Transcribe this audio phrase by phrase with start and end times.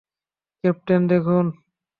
[0.63, 1.45] Captain, দেখুন।